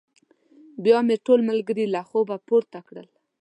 [0.83, 3.07] بيا مې ټول ملګري له خوبه پورته کړل.